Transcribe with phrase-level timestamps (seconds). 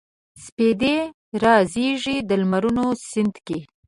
[0.45, 0.95] سپیدې
[1.43, 3.59] رازیږي د لمرونو سیند کې